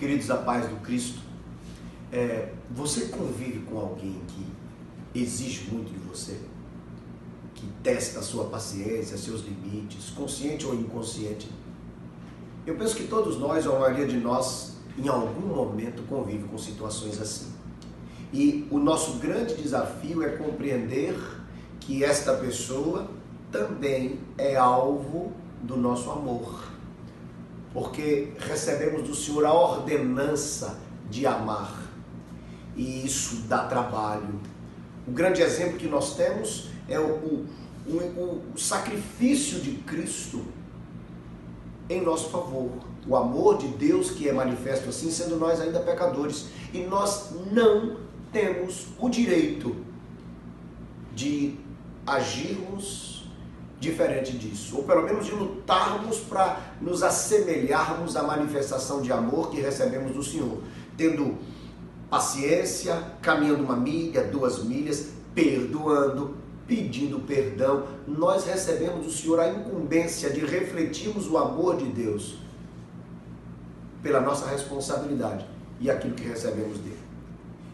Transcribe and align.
Queridos 0.00 0.28
da 0.28 0.38
paz 0.38 0.66
do 0.66 0.76
Cristo, 0.76 1.20
é, 2.10 2.54
você 2.70 3.08
convive 3.08 3.58
com 3.66 3.78
alguém 3.78 4.18
que 4.28 4.46
exige 5.14 5.70
muito 5.70 5.92
de 5.92 5.98
você? 5.98 6.38
Que 7.54 7.66
testa 7.82 8.20
a 8.20 8.22
sua 8.22 8.44
paciência, 8.44 9.18
seus 9.18 9.42
limites, 9.42 10.08
consciente 10.08 10.64
ou 10.64 10.74
inconsciente? 10.74 11.50
Eu 12.66 12.76
penso 12.76 12.96
que 12.96 13.08
todos 13.08 13.38
nós, 13.38 13.66
ou 13.66 13.76
a 13.76 13.80
maioria 13.80 14.06
de 14.06 14.16
nós, 14.16 14.78
em 14.96 15.06
algum 15.06 15.54
momento 15.54 16.02
convive 16.08 16.48
com 16.48 16.56
situações 16.56 17.20
assim. 17.20 17.52
E 18.32 18.66
o 18.70 18.78
nosso 18.78 19.18
grande 19.18 19.54
desafio 19.54 20.22
é 20.22 20.30
compreender 20.30 21.14
que 21.78 22.02
esta 22.02 22.32
pessoa 22.38 23.06
também 23.52 24.18
é 24.38 24.56
alvo 24.56 25.34
do 25.62 25.76
nosso 25.76 26.10
amor. 26.10 26.70
Porque 27.72 28.32
recebemos 28.38 29.02
do 29.08 29.14
Senhor 29.14 29.44
a 29.44 29.52
ordenança 29.52 30.78
de 31.08 31.26
amar. 31.26 31.82
E 32.76 33.04
isso 33.04 33.42
dá 33.48 33.64
trabalho. 33.64 34.40
O 35.06 35.12
grande 35.12 35.42
exemplo 35.42 35.76
que 35.78 35.86
nós 35.86 36.16
temos 36.16 36.68
é 36.88 36.98
o, 36.98 37.04
o, 37.14 37.46
o, 37.86 38.42
o 38.54 38.58
sacrifício 38.58 39.60
de 39.60 39.72
Cristo 39.72 40.44
em 41.88 42.00
nosso 42.00 42.30
favor. 42.30 42.70
O 43.06 43.16
amor 43.16 43.58
de 43.58 43.68
Deus 43.68 44.10
que 44.10 44.28
é 44.28 44.32
manifesto 44.32 44.88
assim, 44.88 45.10
sendo 45.10 45.36
nós 45.36 45.60
ainda 45.60 45.80
pecadores. 45.80 46.46
E 46.72 46.80
nós 46.82 47.30
não 47.50 47.96
temos 48.32 48.86
o 48.98 49.08
direito 49.08 49.74
de 51.14 51.56
agirmos 52.06 53.09
diferente 53.80 54.36
disso, 54.36 54.76
ou 54.76 54.84
pelo 54.84 55.02
menos 55.02 55.24
de 55.24 55.32
lutarmos 55.32 56.18
para 56.18 56.60
nos 56.80 57.02
assemelharmos 57.02 58.14
à 58.14 58.22
manifestação 58.22 59.00
de 59.00 59.10
amor 59.10 59.50
que 59.50 59.58
recebemos 59.58 60.12
do 60.12 60.22
Senhor, 60.22 60.58
tendo 60.98 61.38
paciência, 62.10 63.02
caminhando 63.22 63.64
uma 63.64 63.76
milha, 63.76 64.22
duas 64.22 64.62
milhas, 64.62 65.08
perdoando, 65.34 66.36
pedindo 66.66 67.20
perdão. 67.20 67.86
Nós 68.06 68.44
recebemos 68.44 69.06
do 69.06 69.10
Senhor 69.10 69.40
a 69.40 69.48
incumbência 69.48 70.28
de 70.28 70.40
refletirmos 70.44 71.26
o 71.26 71.38
amor 71.38 71.78
de 71.78 71.86
Deus 71.86 72.38
pela 74.02 74.20
nossa 74.20 74.46
responsabilidade 74.46 75.46
e 75.80 75.90
aquilo 75.90 76.14
que 76.14 76.28
recebemos 76.28 76.78
dele. 76.78 76.98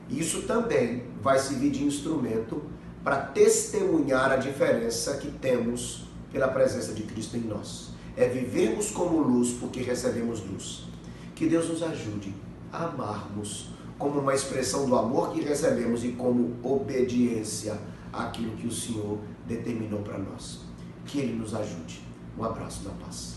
Isso 0.09 0.43
também 0.43 1.03
vai 1.21 1.39
servir 1.39 1.71
de 1.71 1.85
instrumento 1.85 2.63
para 3.07 3.19
testemunhar 3.19 4.33
a 4.33 4.37
diferença 4.37 5.17
que 5.19 5.31
temos 5.31 6.09
pela 6.33 6.49
presença 6.49 6.93
de 6.93 7.05
Cristo 7.05 7.37
em 7.37 7.43
nós. 7.43 7.91
É 8.17 8.27
vivermos 8.27 8.91
como 8.91 9.21
luz 9.21 9.53
porque 9.61 9.81
recebemos 9.81 10.45
luz. 10.45 10.89
Que 11.33 11.47
Deus 11.47 11.69
nos 11.69 11.85
ajude 11.85 12.35
a 12.73 12.87
amarmos 12.87 13.71
como 13.97 14.19
uma 14.19 14.35
expressão 14.35 14.87
do 14.87 14.97
amor 14.97 15.31
que 15.33 15.41
recebemos 15.41 16.03
e 16.03 16.09
como 16.15 16.57
obediência 16.65 17.79
àquilo 18.13 18.57
que 18.57 18.67
o 18.67 18.73
Senhor 18.73 19.21
determinou 19.47 20.03
para 20.03 20.19
nós. 20.19 20.63
Que 21.05 21.21
Ele 21.21 21.35
nos 21.35 21.55
ajude. 21.55 22.01
Um 22.37 22.43
abraço 22.43 22.83
da 22.83 22.91
paz. 22.91 23.37